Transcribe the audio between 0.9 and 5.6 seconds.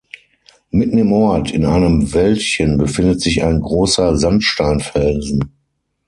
im Ort in einem Wäldchen befindet sich ein großer Sandsteinfelsen.